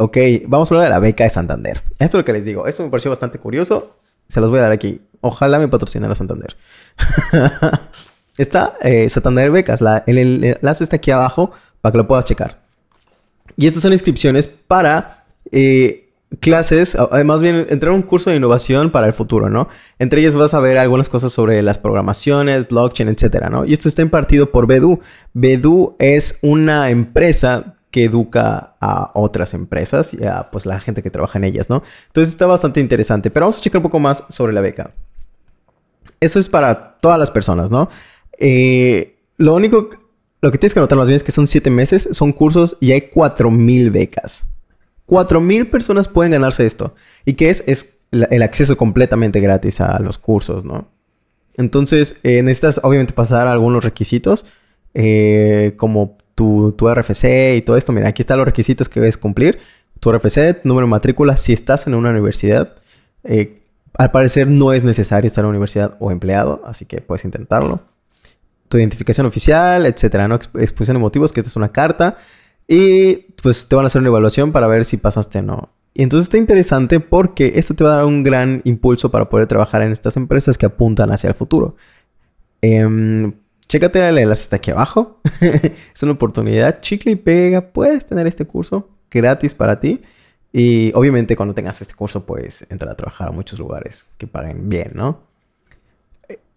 ok. 0.00 0.16
Vamos 0.46 0.70
a 0.70 0.74
hablar 0.74 0.88
de 0.88 0.94
la 0.94 0.98
beca 0.98 1.24
de 1.24 1.30
Santander. 1.30 1.82
Esto 1.92 2.18
es 2.18 2.22
lo 2.22 2.24
que 2.24 2.32
les 2.32 2.44
digo. 2.44 2.66
Esto 2.66 2.82
me 2.82 2.90
pareció 2.90 3.10
bastante 3.10 3.38
curioso. 3.38 3.96
Se 4.26 4.40
los 4.40 4.50
voy 4.50 4.58
a 4.58 4.62
dar 4.62 4.72
aquí. 4.72 5.00
Ojalá 5.20 5.60
me 5.60 5.68
patrocine 5.68 6.08
la 6.08 6.16
Santander. 6.16 6.56
está 8.36 8.76
eh, 8.80 9.08
Santander 9.08 9.52
Becas. 9.52 9.80
La, 9.80 10.02
el, 10.08 10.18
enlace 10.18 10.82
está 10.82 10.96
aquí 10.96 11.12
abajo 11.12 11.52
para 11.80 11.92
que 11.92 11.98
lo 11.98 12.08
puedas 12.08 12.24
checar. 12.24 12.62
Y 13.56 13.66
estas 13.66 13.82
son 13.82 13.92
inscripciones 13.92 14.48
para... 14.48 15.24
Eh, 15.52 16.01
clases, 16.40 16.96
más 17.24 17.40
bien 17.40 17.66
entrar 17.68 17.92
a 17.92 17.94
un 17.94 18.02
curso 18.02 18.30
de 18.30 18.36
innovación 18.36 18.90
para 18.90 19.06
el 19.06 19.12
futuro, 19.12 19.48
¿no? 19.48 19.68
Entre 19.98 20.20
ellas 20.20 20.34
vas 20.34 20.54
a 20.54 20.60
ver 20.60 20.78
algunas 20.78 21.08
cosas 21.08 21.32
sobre 21.32 21.62
las 21.62 21.78
programaciones, 21.78 22.68
blockchain, 22.68 23.08
etcétera, 23.08 23.50
¿no? 23.50 23.64
Y 23.64 23.72
esto 23.72 23.88
está 23.88 24.02
impartido 24.02 24.50
por 24.50 24.66
Bedu. 24.66 25.00
Bedu 25.34 25.96
es 25.98 26.38
una 26.42 26.90
empresa 26.90 27.76
que 27.92 28.04
educa 28.04 28.74
a 28.80 29.10
otras 29.14 29.52
empresas 29.54 30.14
y 30.14 30.24
a 30.24 30.50
pues 30.50 30.64
la 30.64 30.80
gente 30.80 31.02
que 31.02 31.10
trabaja 31.10 31.38
en 31.38 31.44
ellas, 31.44 31.68
¿no? 31.68 31.82
Entonces 32.06 32.32
está 32.32 32.46
bastante 32.46 32.80
interesante, 32.80 33.30
pero 33.30 33.44
vamos 33.44 33.58
a 33.58 33.60
checar 33.60 33.78
un 33.80 33.84
poco 33.84 33.98
más 33.98 34.24
sobre 34.30 34.52
la 34.52 34.62
beca. 34.62 34.92
Eso 36.18 36.40
es 36.40 36.48
para 36.48 36.98
todas 37.00 37.18
las 37.18 37.30
personas, 37.30 37.70
¿no? 37.70 37.90
Eh, 38.38 39.18
lo 39.36 39.54
único, 39.54 39.90
lo 40.40 40.50
que 40.50 40.58
tienes 40.58 40.72
que 40.72 40.80
notar 40.80 40.96
más 40.96 41.06
bien 41.06 41.16
es 41.16 41.22
que 41.22 41.32
son 41.32 41.46
siete 41.46 41.68
meses, 41.68 42.08
son 42.12 42.32
cursos 42.32 42.76
y 42.80 42.92
hay 42.92 43.02
cuatro 43.02 43.50
mil 43.50 43.90
becas. 43.90 44.46
Cuatro 45.06 45.40
mil 45.40 45.68
personas 45.68 46.08
pueden 46.08 46.32
ganarse 46.32 46.64
esto. 46.64 46.94
¿Y 47.24 47.34
qué 47.34 47.50
es? 47.50 47.64
Es 47.66 47.98
el 48.12 48.42
acceso 48.42 48.76
completamente 48.76 49.40
gratis 49.40 49.80
a 49.80 49.98
los 49.98 50.18
cursos, 50.18 50.64
¿no? 50.64 50.88
Entonces, 51.56 52.20
eh, 52.22 52.42
necesitas 52.42 52.80
obviamente 52.82 53.12
pasar 53.12 53.46
algunos 53.46 53.84
requisitos, 53.84 54.46
eh, 54.94 55.74
como 55.76 56.16
tu, 56.34 56.74
RFC 56.78 57.56
y 57.56 57.62
todo 57.62 57.76
esto. 57.76 57.92
Mira, 57.92 58.08
aquí 58.08 58.22
están 58.22 58.38
los 58.38 58.46
requisitos 58.46 58.88
que 58.88 59.00
debes 59.00 59.18
cumplir. 59.18 59.58
Tu 60.00 60.10
RFC, 60.10 60.64
número 60.64 60.86
de 60.86 60.90
matrícula, 60.90 61.36
si 61.36 61.52
estás 61.52 61.86
en 61.86 61.94
una 61.94 62.10
universidad. 62.10 62.76
Eh, 63.24 63.62
al 63.94 64.10
parecer 64.10 64.48
no 64.48 64.72
es 64.72 64.82
necesario 64.82 65.28
estar 65.28 65.42
en 65.42 65.46
una 65.46 65.58
universidad 65.58 65.96
o 66.00 66.10
empleado, 66.10 66.62
así 66.66 66.86
que 66.86 67.00
puedes 67.00 67.24
intentarlo. 67.24 67.80
Tu 68.68 68.78
identificación 68.78 69.26
oficial, 69.26 69.86
etcétera, 69.86 70.28
¿no? 70.28 70.36
Exposición 70.36 70.96
de 70.96 71.00
motivos, 71.00 71.32
que 71.32 71.40
esta 71.40 71.50
es 71.50 71.56
una 71.56 71.70
carta. 71.70 72.16
Y 72.72 73.16
pues 73.42 73.68
te 73.68 73.76
van 73.76 73.84
a 73.84 73.88
hacer 73.88 74.00
una 74.00 74.08
evaluación 74.08 74.50
para 74.50 74.66
ver 74.66 74.86
si 74.86 74.96
pasaste 74.96 75.40
o 75.40 75.42
no. 75.42 75.68
Y 75.92 76.02
entonces 76.02 76.28
está 76.28 76.38
interesante 76.38 77.00
porque 77.00 77.52
esto 77.56 77.74
te 77.74 77.84
va 77.84 77.92
a 77.92 77.96
dar 77.96 78.04
un 78.06 78.22
gran 78.22 78.62
impulso 78.64 79.10
para 79.10 79.28
poder 79.28 79.46
trabajar 79.46 79.82
en 79.82 79.92
estas 79.92 80.16
empresas 80.16 80.56
que 80.56 80.64
apuntan 80.64 81.12
hacia 81.12 81.28
el 81.28 81.34
futuro. 81.34 81.76
Eh, 82.62 83.30
Chécate 83.68 84.06
el 84.06 84.18
enlace 84.18 84.42
está 84.42 84.56
aquí 84.56 84.70
abajo. 84.70 85.20
es 85.40 86.02
una 86.02 86.12
oportunidad. 86.12 86.80
Chicle 86.80 87.12
y 87.12 87.16
pega. 87.16 87.72
Puedes 87.72 88.06
tener 88.06 88.26
este 88.26 88.46
curso 88.46 88.88
gratis 89.10 89.52
para 89.52 89.80
ti. 89.80 90.00
Y 90.52 90.92
obviamente 90.94 91.36
cuando 91.36 91.54
tengas 91.54 91.80
este 91.82 91.94
curso 91.94 92.26
puedes 92.26 92.70
entrar 92.70 92.92
a 92.92 92.96
trabajar 92.96 93.28
a 93.28 93.32
muchos 93.32 93.58
lugares 93.58 94.06
que 94.18 94.26
paguen 94.26 94.68
bien, 94.68 94.92
¿no? 94.94 95.20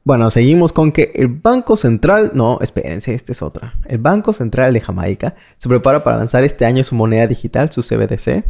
Bueno, 0.06 0.30
seguimos 0.30 0.72
con 0.72 0.92
que 0.92 1.12
el 1.16 1.28
Banco 1.28 1.76
Central, 1.76 2.32
no, 2.36 2.60
espérense, 2.62 3.16
esta 3.16 3.32
es 3.32 3.42
otra. 3.42 3.74
El 3.86 3.98
Banco 3.98 4.34
Central 4.34 4.72
de 4.72 4.80
Jamaica 4.80 5.34
se 5.58 5.68
prepara 5.68 6.04
para 6.04 6.18
lanzar 6.18 6.44
este 6.44 6.64
año 6.64 6.84
su 6.84 6.94
moneda 6.94 7.26
digital, 7.26 7.72
su 7.72 7.82
CBDC. 7.82 8.46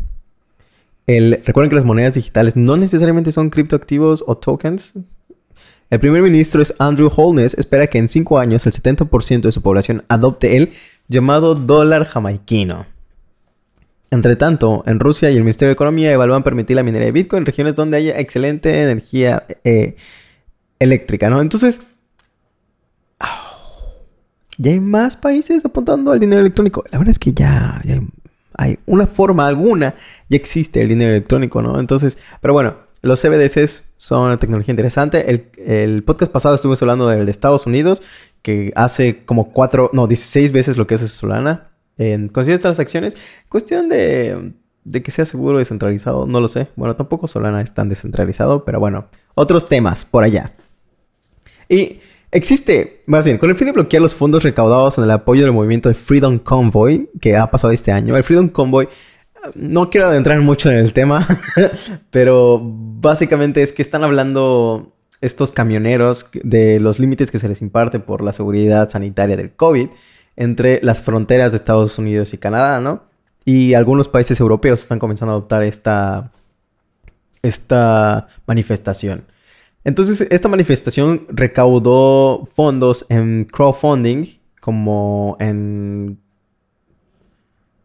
El, 1.08 1.42
recuerden 1.46 1.70
que 1.70 1.78
las 1.78 1.86
monedas 1.86 2.16
digitales 2.16 2.58
no 2.58 2.76
necesariamente 2.76 3.32
son 3.32 3.50
criptoactivos 3.50 4.26
o 4.28 4.36
tokens, 4.36 4.96
el 5.90 6.00
primer 6.02 6.22
ministro 6.24 6.62
es 6.62 6.74
Andrew 6.78 7.10
Holness. 7.16 7.54
Espera 7.54 7.88
que 7.88 8.00
en 8.00 8.10
cinco 8.10 8.38
años 8.38 8.66
el 8.66 8.74
70% 8.74 9.42
de 9.42 9.52
su 9.54 9.62
población 9.62 10.04
adopte 10.10 10.58
el 10.58 10.74
llamado 11.08 11.56
dólar 11.56 12.04
jamaiquino. 12.04 12.86
Entre 14.12 14.36
tanto, 14.36 14.84
en 14.88 15.00
Rusia 15.00 15.32
y 15.32 15.36
el 15.38 15.44
Ministerio 15.44 15.70
de 15.70 15.74
Economía 15.74 16.12
evalúan 16.12 16.44
permitir 16.44 16.76
la 16.76 16.84
minería 16.84 17.06
de 17.06 17.12
Bitcoin 17.14 17.42
en 17.42 17.46
regiones 17.46 17.76
donde 17.76 17.98
haya 17.98 18.20
excelente 18.20 18.82
energía 18.82 19.46
eh, 19.64 19.96
eléctrica, 20.80 21.30
¿no? 21.30 21.42
Entonces, 21.42 21.82
ya 24.58 24.72
hay 24.72 24.80
más 24.80 25.16
países 25.16 25.66
apuntando 25.66 26.12
al 26.12 26.20
dinero 26.20 26.42
electrónico. 26.42 26.84
La 26.92 26.98
verdad 26.98 27.12
es 27.12 27.20
que 27.20 27.34
ya, 27.34 27.82
hay 28.54 28.80
una 28.86 29.08
forma 29.08 29.48
alguna, 29.48 29.96
ya 30.30 30.38
existe 30.38 30.82
el 30.82 30.90
dinero 30.90 31.12
electrónico, 31.12 31.62
¿no? 31.62 31.80
Entonces, 31.80 32.18
pero 32.42 32.54
bueno, 32.54 32.78
los 33.02 33.22
CBDCs 33.22 33.92
son 33.98 34.28
una 34.28 34.38
tecnología 34.38 34.72
interesante. 34.72 35.46
El, 35.58 36.04
podcast 36.04 36.32
pasado 36.32 36.56
estuvimos 36.56 36.82
hablando 36.82 37.08
del 37.08 37.26
de 37.26 37.32
Estados 37.32 37.68
Unidos, 37.68 38.02
que 38.42 38.72
hace 38.76 39.26
como 39.26 39.52
cuatro, 39.52 39.90
no, 39.94 40.08
16 40.08 40.52
veces 40.52 40.78
lo 40.78 40.88
que 40.88 40.96
hace 40.96 41.08
Solana 41.08 41.72
en 41.98 42.30
cuestión 42.30 42.58
de 42.58 42.62
transacciones. 42.62 43.18
Cuestión 43.50 43.90
de, 43.90 44.54
de 44.84 45.04
que 45.04 45.12
sea 45.12 45.26
seguro 45.26 45.58
y 45.58 45.62
descentralizado, 45.62 46.26
no 46.26 46.40
lo 46.40 46.48
sé. 46.48 46.68
Bueno, 46.76 46.96
tampoco 46.96 47.28
Solana 47.28 47.62
es 47.62 47.74
tan 47.74 47.90
descentralizado, 47.90 48.66
pero 48.66 48.80
bueno, 48.80 49.08
otros 49.36 49.68
temas 49.68 50.06
por 50.06 50.24
allá. 50.24 50.54
Y 51.70 52.00
existe, 52.32 53.04
más 53.06 53.26
bien, 53.26 53.38
con 53.38 53.50
el 53.50 53.56
fin 53.56 53.68
de 53.68 53.74
bloquear 53.74 54.02
los 54.02 54.14
fondos 54.14 54.44
recaudados 54.44 54.98
en 54.98 55.06
el 55.06 55.12
apoyo 55.12 55.44
del 55.44 55.52
movimiento 55.52 55.90
de 55.90 55.96
Freedom 55.96 56.40
Convoy, 56.40 57.10
que 57.22 57.38
ha 57.38 57.50
pasado 57.50 57.72
este 57.72 57.92
año, 57.92 58.16
el 58.16 58.24
Freedom 58.24 58.50
Convoy 58.50 58.88
no 59.54 59.90
quiero 59.90 60.08
adentrar 60.08 60.42
mucho 60.42 60.72
en 60.72 60.78
el 60.78 60.94
tema, 60.94 61.28
pero 62.10 62.60
básicamente 62.64 63.62
es 63.62 63.74
que 63.74 63.82
están 63.82 64.04
hablando 64.04 64.94
estos 65.22 65.52
camioneros 65.52 66.30
de 66.44 66.80
los 66.80 67.00
límites 67.00 67.32
que 67.32 67.40
se 67.40 67.48
les 67.48 67.62
imparte 67.62 68.00
por 68.00 68.24
la 68.24 68.34
seguridad 68.34 68.90
sanitaria 68.90 69.38
del 69.38 69.52
COVID 69.52 69.90
entre 70.36 70.82
las 70.84 71.02
fronteras 71.02 71.52
de 71.52 71.58
Estados 71.58 71.98
Unidos 71.98 72.34
y 72.34 72.38
Canadá, 72.38 72.82
¿no? 72.82 73.04
Y 73.46 73.74
algunos 73.76 74.08
países 74.08 74.40
europeos 74.40 74.82
están 74.82 75.00
comenzando 75.00 75.34
a 75.34 75.36
adoptar 75.36 75.64
esta, 75.64 76.32
esta 77.42 78.28
manifestación. 78.48 79.26
Entonces, 79.86 80.28
esta 80.32 80.50
manifestación 80.50 81.28
recaudó 81.30 82.46
fondos 82.54 83.06
en 83.08 83.46
crowdfunding, 83.46 84.26
como 84.60 85.38
en 85.40 86.18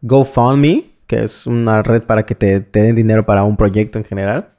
GoFundMe, 0.01 0.85
que 1.05 1.23
es 1.23 1.45
una 1.45 1.83
red 1.83 2.01
para 2.01 2.25
que 2.25 2.33
te, 2.33 2.59
den 2.59 2.95
dinero 2.95 3.23
para 3.23 3.43
un 3.43 3.55
proyecto 3.55 3.99
en 3.99 4.03
general, 4.03 4.49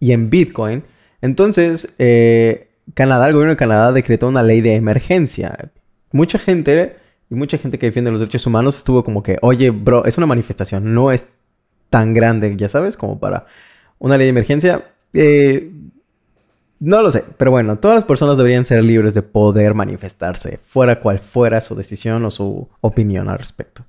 y 0.00 0.12
en 0.12 0.30
Bitcoin. 0.30 0.84
Entonces, 1.20 1.94
eh, 1.98 2.70
Canadá, 2.94 3.26
el 3.26 3.34
gobierno 3.34 3.52
de 3.52 3.58
Canadá 3.58 3.92
decretó 3.92 4.28
una 4.28 4.42
ley 4.42 4.62
de 4.62 4.74
emergencia. 4.74 5.70
Mucha 6.12 6.38
gente 6.38 6.96
y 7.28 7.34
mucha 7.34 7.58
gente 7.58 7.78
que 7.78 7.86
defiende 7.86 8.10
los 8.10 8.20
derechos 8.20 8.46
humanos 8.46 8.78
estuvo 8.78 9.04
como 9.04 9.22
que, 9.22 9.36
oye, 9.42 9.68
bro, 9.70 10.06
es 10.06 10.16
una 10.16 10.26
manifestación, 10.26 10.94
no 10.94 11.12
es 11.12 11.26
tan 11.90 12.14
grande, 12.14 12.54
ya 12.56 12.70
sabes, 12.70 12.96
como 12.96 13.18
para 13.18 13.46
una 13.98 14.16
ley 14.16 14.26
de 14.26 14.30
emergencia. 14.30 14.84
Eh, 15.12 15.70
no 16.84 17.00
lo 17.00 17.10
sé, 17.10 17.24
pero 17.38 17.50
bueno, 17.50 17.78
todas 17.78 17.94
las 17.94 18.04
personas 18.04 18.36
deberían 18.36 18.66
ser 18.66 18.84
libres 18.84 19.14
de 19.14 19.22
poder 19.22 19.72
manifestarse, 19.72 20.60
fuera 20.66 21.00
cual 21.00 21.18
fuera 21.18 21.62
su 21.62 21.74
decisión 21.74 22.22
o 22.26 22.30
su 22.30 22.68
opinión 22.82 23.30
al 23.30 23.38
respecto. 23.38 23.86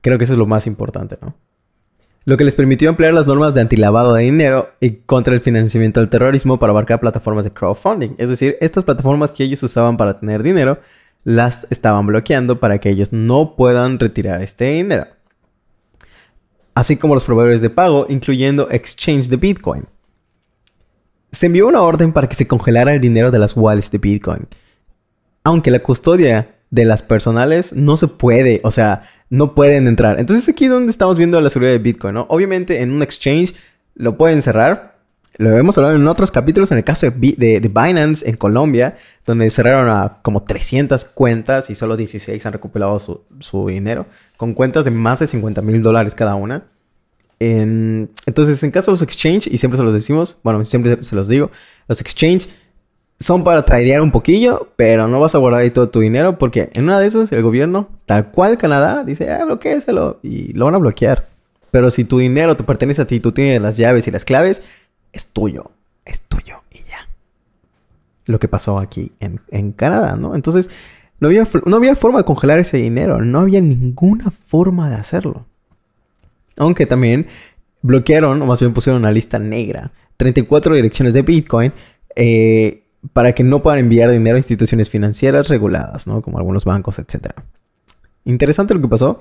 Creo 0.00 0.16
que 0.16 0.24
eso 0.24 0.34
es 0.34 0.38
lo 0.38 0.46
más 0.46 0.68
importante, 0.68 1.18
¿no? 1.20 1.34
Lo 2.24 2.36
que 2.36 2.44
les 2.44 2.54
permitió 2.54 2.88
ampliar 2.88 3.14
las 3.14 3.26
normas 3.26 3.52
de 3.52 3.62
antilavado 3.62 4.14
de 4.14 4.22
dinero 4.22 4.70
y 4.78 4.98
contra 4.98 5.34
el 5.34 5.40
financiamiento 5.40 5.98
del 5.98 6.08
terrorismo 6.08 6.60
para 6.60 6.70
abarcar 6.70 7.00
plataformas 7.00 7.42
de 7.42 7.50
crowdfunding. 7.50 8.10
Es 8.18 8.28
decir, 8.28 8.56
estas 8.60 8.84
plataformas 8.84 9.32
que 9.32 9.42
ellos 9.42 9.62
usaban 9.64 9.96
para 9.96 10.20
tener 10.20 10.44
dinero, 10.44 10.78
las 11.24 11.66
estaban 11.70 12.06
bloqueando 12.06 12.60
para 12.60 12.78
que 12.78 12.90
ellos 12.90 13.12
no 13.12 13.56
puedan 13.56 13.98
retirar 13.98 14.40
este 14.40 14.66
dinero. 14.72 15.08
Así 16.74 16.96
como 16.96 17.14
los 17.14 17.24
proveedores 17.24 17.60
de 17.60 17.70
pago, 17.70 18.06
incluyendo 18.08 18.70
exchange 18.70 19.28
de 19.28 19.36
Bitcoin. 19.36 19.86
Se 21.32 21.46
envió 21.46 21.68
una 21.68 21.82
orden 21.82 22.12
para 22.12 22.28
que 22.28 22.34
se 22.34 22.46
congelara 22.48 22.94
el 22.94 23.00
dinero 23.00 23.30
de 23.30 23.38
las 23.38 23.56
wallets 23.56 23.90
de 23.90 23.98
Bitcoin. 23.98 24.48
Aunque 25.44 25.70
la 25.70 25.82
custodia 25.82 26.56
de 26.70 26.84
las 26.84 27.02
personales 27.02 27.72
no 27.72 27.96
se 27.96 28.08
puede, 28.08 28.60
o 28.64 28.70
sea, 28.70 29.02
no 29.28 29.54
pueden 29.54 29.88
entrar. 29.88 30.18
Entonces 30.18 30.48
aquí 30.48 30.66
es 30.66 30.70
donde 30.70 30.90
estamos 30.90 31.16
viendo 31.16 31.40
la 31.40 31.50
seguridad 31.50 31.72
de 31.72 31.78
Bitcoin, 31.78 32.14
¿no? 32.14 32.26
Obviamente 32.28 32.80
en 32.80 32.90
un 32.90 33.02
exchange 33.02 33.54
lo 33.94 34.16
pueden 34.16 34.42
cerrar. 34.42 34.98
Lo 35.36 35.56
hemos 35.56 35.78
hablado 35.78 35.96
en 35.96 36.06
otros 36.06 36.30
capítulos, 36.30 36.70
en 36.70 36.78
el 36.78 36.84
caso 36.84 37.10
de, 37.10 37.36
de, 37.36 37.68
Binance 37.68 38.28
en 38.28 38.36
Colombia, 38.36 38.96
donde 39.24 39.48
cerraron 39.50 39.88
a 39.88 40.18
como 40.22 40.42
300 40.42 41.04
cuentas 41.06 41.70
y 41.70 41.74
solo 41.74 41.96
16 41.96 42.44
han 42.44 42.52
recuperado 42.52 42.98
su, 42.98 43.66
dinero, 43.68 44.06
con 44.36 44.52
cuentas 44.54 44.84
de 44.84 44.90
más 44.90 45.20
de 45.20 45.28
50 45.28 45.62
mil 45.62 45.80
dólares 45.82 46.14
cada 46.14 46.34
una. 46.34 46.64
Entonces, 47.40 48.62
en 48.62 48.70
caso 48.70 48.90
de 48.90 48.92
los 48.92 49.02
exchange, 49.02 49.46
y 49.46 49.56
siempre 49.58 49.78
se 49.78 49.82
los 49.82 49.94
decimos, 49.94 50.38
bueno, 50.42 50.62
siempre 50.64 51.02
se 51.02 51.16
los 51.16 51.26
digo, 51.26 51.50
los 51.88 52.00
exchange 52.00 52.48
son 53.18 53.44
para 53.44 53.64
tradear 53.64 54.00
un 54.00 54.10
poquillo, 54.10 54.68
pero 54.76 55.06
no 55.06 55.20
vas 55.20 55.34
a 55.34 55.38
guardar 55.38 55.60
ahí 55.60 55.70
todo 55.70 55.90
tu 55.90 56.00
dinero 56.00 56.38
porque 56.38 56.70
en 56.72 56.84
una 56.84 56.98
de 56.98 57.06
esas 57.06 57.30
el 57.32 57.42
gobierno, 57.42 57.88
tal 58.06 58.30
cual 58.30 58.56
Canadá, 58.56 59.04
dice, 59.04 59.30
ah, 59.30 59.46
y 60.22 60.52
lo 60.54 60.64
van 60.64 60.74
a 60.74 60.78
bloquear. 60.78 61.28
Pero 61.70 61.90
si 61.90 62.04
tu 62.04 62.18
dinero 62.18 62.56
te 62.56 62.64
pertenece 62.64 63.02
a 63.02 63.06
ti, 63.06 63.20
tú 63.20 63.32
tienes 63.32 63.60
las 63.60 63.76
llaves 63.76 64.08
y 64.08 64.10
las 64.10 64.24
claves, 64.24 64.62
es 65.12 65.26
tuyo, 65.26 65.70
es 66.04 66.22
tuyo 66.22 66.62
y 66.70 66.78
ya. 66.88 67.08
Lo 68.24 68.38
que 68.38 68.48
pasó 68.48 68.78
aquí 68.78 69.12
en, 69.20 69.72
Canadá, 69.72 70.16
¿no? 70.16 70.34
Entonces, 70.34 70.70
no 71.20 71.28
había, 71.28 71.46
no 71.66 71.76
había 71.76 71.94
forma 71.96 72.18
de 72.18 72.24
congelar 72.24 72.58
ese 72.58 72.78
dinero, 72.78 73.20
no 73.22 73.40
había 73.40 73.60
ninguna 73.60 74.30
forma 74.30 74.88
de 74.88 74.96
hacerlo. 74.96 75.46
Aunque 76.56 76.86
también 76.86 77.26
bloquearon, 77.82 78.42
o 78.42 78.46
más 78.46 78.60
bien 78.60 78.72
pusieron 78.72 79.02
una 79.02 79.12
lista 79.12 79.38
negra, 79.38 79.92
34 80.16 80.74
direcciones 80.74 81.14
de 81.14 81.22
Bitcoin. 81.22 81.72
Eh, 82.16 82.84
para 83.12 83.34
que 83.34 83.42
no 83.42 83.62
puedan 83.62 83.80
enviar 83.80 84.10
dinero 84.10 84.36
a 84.36 84.38
instituciones 84.38 84.90
financieras 84.90 85.48
reguladas, 85.48 86.06
¿no? 86.06 86.20
Como 86.22 86.38
algunos 86.38 86.64
bancos, 86.64 86.98
etc. 86.98 87.30
Interesante 88.24 88.74
lo 88.74 88.80
que 88.80 88.88
pasó. 88.88 89.18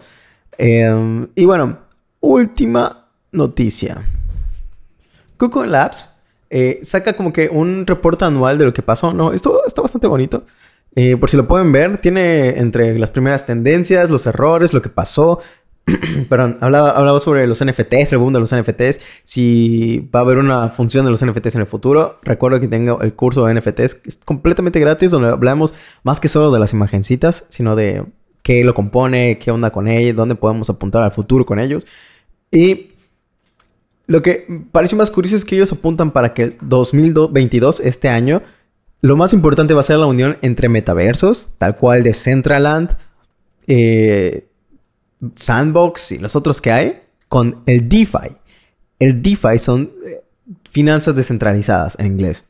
Em, 0.57 1.27
y 1.35 1.45
bueno, 1.45 1.79
última 2.19 3.07
noticia. 3.31 4.03
KuCoin 5.37 5.71
Labs 5.71 6.21
eh, 6.49 6.79
saca 6.83 7.13
como 7.13 7.31
que 7.31 7.47
un 7.47 7.87
reporte 7.87 8.25
anual 8.25 8.57
de 8.57 8.65
lo 8.65 8.73
que 8.73 8.81
pasó, 8.81 9.13
¿no? 9.13 9.31
Esto 9.31 9.61
está 9.65 9.81
bastante 9.81 10.07
bonito. 10.07 10.43
Eh, 10.95 11.15
por 11.15 11.29
si 11.29 11.37
lo 11.37 11.47
pueden 11.47 11.71
ver, 11.71 11.99
tiene 11.99 12.59
entre 12.59 12.97
las 12.97 13.11
primeras 13.11 13.45
tendencias, 13.45 14.09
los 14.09 14.25
errores, 14.25 14.73
lo 14.73 14.81
que 14.81 14.89
pasó. 14.89 15.39
Perdón, 16.29 16.57
hablaba, 16.61 16.91
hablaba 16.91 17.19
sobre 17.19 17.47
los 17.47 17.63
NFTs, 17.63 18.13
el 18.13 18.19
boom 18.19 18.33
de 18.33 18.39
los 18.39 18.55
NFTs. 18.55 18.99
Si 19.23 20.09
va 20.13 20.19
a 20.19 20.23
haber 20.23 20.37
una 20.37 20.69
función 20.69 21.05
de 21.05 21.11
los 21.11 21.23
NFTs 21.25 21.55
en 21.55 21.61
el 21.61 21.67
futuro, 21.67 22.19
recuerdo 22.23 22.59
que 22.59 22.67
tengo 22.67 23.01
el 23.01 23.13
curso 23.13 23.45
de 23.45 23.53
NFTs 23.53 23.95
que 23.95 24.09
es 24.09 24.17
completamente 24.23 24.79
gratis, 24.79 25.11
donde 25.11 25.29
hablamos 25.29 25.73
más 26.03 26.19
que 26.19 26.27
solo 26.27 26.51
de 26.51 26.59
las 26.59 26.73
imagencitas, 26.73 27.45
sino 27.49 27.75
de 27.75 28.05
qué 28.43 28.63
lo 28.63 28.73
compone, 28.73 29.37
qué 29.39 29.51
onda 29.51 29.71
con 29.71 29.87
ellos, 29.87 30.15
dónde 30.15 30.35
podemos 30.35 30.69
apuntar 30.69 31.03
al 31.03 31.11
futuro 31.11 31.45
con 31.45 31.59
ellos. 31.59 31.85
Y 32.51 32.91
lo 34.07 34.21
que 34.21 34.65
parece 34.71 34.95
más 34.95 35.11
curioso 35.11 35.35
es 35.35 35.45
que 35.45 35.55
ellos 35.55 35.71
apuntan 35.71 36.11
para 36.11 36.33
que 36.33 36.43
el 36.43 36.57
2022, 36.61 37.79
este 37.81 38.09
año, 38.09 38.41
lo 39.01 39.15
más 39.15 39.33
importante 39.33 39.73
va 39.73 39.81
a 39.81 39.83
ser 39.83 39.97
la 39.97 40.07
unión 40.07 40.37
entre 40.41 40.67
metaversos, 40.67 41.49
tal 41.57 41.77
cual 41.77 42.03
de 42.03 42.13
Centraland, 42.13 42.97
eh, 43.67 44.48
Sandbox 45.35 46.13
y 46.13 46.17
los 46.19 46.35
otros 46.35 46.61
que 46.61 46.71
hay, 46.71 47.01
con 47.27 47.61
el 47.65 47.87
DeFi. 47.87 48.37
El 48.99 49.21
DeFi 49.21 49.59
son 49.59 49.91
eh, 50.05 50.21
finanzas 50.69 51.15
descentralizadas 51.15 51.97
en 51.99 52.07
inglés. 52.07 52.45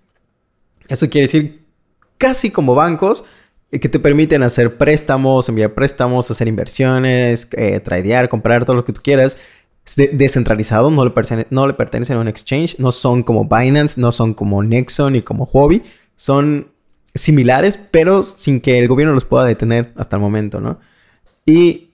Eso 0.87 1.09
quiere 1.09 1.27
decir 1.27 1.63
casi 2.17 2.49
como 2.51 2.75
bancos 2.75 3.25
eh, 3.71 3.79
que 3.79 3.89
te 3.89 3.99
permiten 3.99 4.43
hacer 4.43 4.77
préstamos, 4.77 5.49
enviar 5.49 5.73
préstamos, 5.73 6.29
hacer 6.31 6.47
inversiones, 6.47 7.49
tradear, 7.83 8.29
comprar 8.29 8.65
todo 8.65 8.75
lo 8.75 8.85
que 8.85 8.93
tú 8.93 9.01
quieras 9.01 9.37
descentralizado, 9.95 10.91
no 10.91 11.05
le, 11.05 11.13
no 11.49 11.67
le 11.67 11.73
pertenecen 11.73 12.17
a 12.17 12.19
un 12.19 12.27
exchange, 12.27 12.77
no 12.77 12.91
son 12.91 13.23
como 13.23 13.45
Binance, 13.45 13.99
no 13.99 14.11
son 14.11 14.33
como 14.33 14.61
Nexon 14.63 15.13
ni 15.13 15.21
como 15.21 15.45
Huobi, 15.45 15.83
son 16.15 16.71
similares, 17.15 17.77
pero 17.77 18.23
sin 18.23 18.61
que 18.61 18.79
el 18.79 18.87
gobierno 18.87 19.13
los 19.13 19.25
pueda 19.25 19.45
detener 19.45 19.93
hasta 19.95 20.17
el 20.17 20.21
momento, 20.21 20.59
¿no? 20.61 20.79
Y 21.45 21.88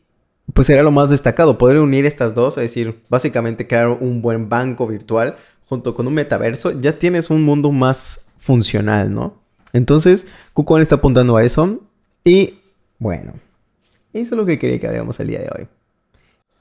pues 0.54 0.70
era 0.70 0.84
lo 0.84 0.92
más 0.92 1.10
destacado, 1.10 1.58
poder 1.58 1.80
unir 1.80 2.06
estas 2.06 2.34
dos, 2.34 2.58
es 2.58 2.64
decir, 2.64 3.02
básicamente 3.10 3.68
crear 3.68 3.90
un 3.90 4.22
buen 4.22 4.48
banco 4.50 4.88
virtual 4.88 5.36
junto 5.68 5.94
con 5.96 6.08
un 6.08 6.14
metaverso, 6.14 6.80
ya 6.80 7.00
tienes 7.00 7.30
un 7.30 7.44
mundo 7.44 7.72
más 7.72 8.22
funcional, 8.38 9.14
¿no? 9.14 9.34
Entonces, 9.74 10.28
KuCoin 10.54 10.82
está 10.82 10.96
apuntando 10.96 11.36
a 11.36 11.44
eso 11.44 11.82
y 12.24 12.60
bueno, 13.00 13.34
eso 14.14 14.36
es 14.36 14.38
lo 14.38 14.46
que 14.46 14.58
quería 14.58 14.80
que 14.80 14.88
habláramos 14.88 15.20
el 15.20 15.28
día 15.28 15.40
de 15.40 15.50
hoy. 15.56 15.68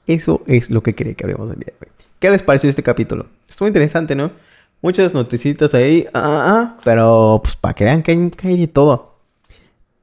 Eso 0.07 0.41
es 0.45 0.69
lo 0.69 0.83
que 0.83 0.93
quería 0.93 1.13
que 1.13 1.23
hablemos 1.23 1.51
el 1.51 1.59
día 1.59 1.73
de 1.79 1.87
hoy. 1.87 1.93
¿Qué 2.19 2.29
les 2.29 2.43
pareció 2.43 2.69
este 2.69 2.83
capítulo? 2.83 3.27
Estuvo 3.47 3.67
interesante, 3.67 4.15
¿no? 4.15 4.31
Muchas 4.81 5.13
noticitas 5.13 5.73
ahí, 5.73 6.05
ah, 6.13 6.21
ah, 6.23 6.43
ah 6.47 6.77
pero 6.83 7.39
pues 7.43 7.55
para 7.55 7.73
que 7.73 7.85
vean 7.85 8.03
que 8.03 8.11
hay, 8.43 8.57
de 8.57 8.67
todo. 8.67 9.14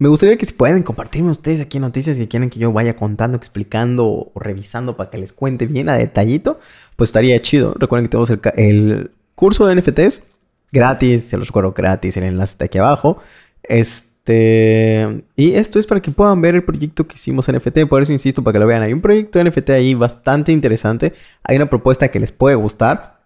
Me 0.02 0.08
gustaría 0.08 0.36
que 0.36 0.46
si 0.46 0.52
pueden 0.52 0.82
compartirme 0.82 1.30
ustedes 1.30 1.60
aquí 1.60 1.78
noticias 1.78 2.16
que 2.16 2.26
quieren 2.26 2.50
que 2.50 2.58
yo 2.58 2.72
vaya 2.72 2.96
contando, 2.96 3.36
explicando 3.36 4.08
o 4.08 4.32
revisando 4.34 4.96
para 4.96 5.10
que 5.10 5.18
les 5.18 5.32
cuente 5.32 5.66
bien 5.66 5.88
a 5.88 5.94
detallito, 5.94 6.58
pues 6.96 7.10
estaría 7.10 7.40
chido. 7.40 7.72
Recuerden 7.78 8.06
que 8.06 8.10
tenemos 8.10 8.30
el, 8.56 9.12
curso 9.36 9.64
de 9.64 9.76
NFTs 9.76 10.24
gratis, 10.72 11.26
se 11.26 11.36
los 11.36 11.46
recuerdo 11.46 11.70
gratis, 11.70 12.16
el 12.16 12.24
enlace 12.24 12.50
está 12.50 12.64
aquí 12.64 12.78
abajo. 12.78 13.18
Este, 13.62 15.22
y 15.36 15.52
esto 15.54 15.78
es 15.78 15.86
para 15.86 16.02
que 16.02 16.10
puedan 16.10 16.40
ver 16.40 16.56
el 16.56 16.64
proyecto 16.64 17.06
que 17.06 17.14
hicimos 17.14 17.48
en 17.48 17.58
NFT, 17.58 17.86
por 17.88 18.02
eso 18.02 18.10
insisto, 18.10 18.42
para 18.42 18.54
que 18.54 18.58
lo 18.58 18.66
vean. 18.66 18.82
Hay 18.82 18.92
un 18.92 19.02
proyecto 19.02 19.38
de 19.38 19.48
NFT 19.48 19.70
ahí 19.70 19.94
bastante 19.94 20.50
interesante, 20.50 21.12
hay 21.44 21.54
una 21.54 21.70
propuesta 21.70 22.08
que 22.08 22.18
les 22.18 22.32
puede 22.32 22.56
gustar 22.56 23.20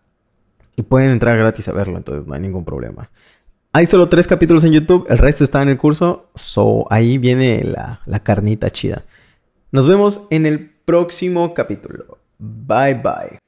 y 0.76 0.82
pueden 0.82 1.10
entrar 1.12 1.38
gratis 1.38 1.68
a 1.68 1.72
verlo, 1.72 1.96
entonces 1.96 2.26
no 2.26 2.34
hay 2.34 2.40
ningún 2.42 2.66
problema. 2.66 3.08
Hay 3.76 3.84
solo 3.84 4.08
tres 4.08 4.26
capítulos 4.26 4.64
en 4.64 4.72
YouTube, 4.72 5.04
el 5.10 5.18
resto 5.18 5.44
está 5.44 5.60
en 5.60 5.68
el 5.68 5.76
curso, 5.76 6.30
so 6.34 6.86
ahí 6.88 7.18
viene 7.18 7.62
la, 7.62 8.00
la 8.06 8.20
carnita 8.20 8.70
chida. 8.70 9.04
Nos 9.70 9.86
vemos 9.86 10.22
en 10.30 10.46
el 10.46 10.70
próximo 10.86 11.52
capítulo. 11.52 12.16
Bye 12.38 12.94
bye. 12.94 13.45